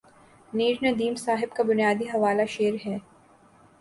[0.53, 2.97] نیّرندیم صاحب کا بنیادی حوالہ شعر ہے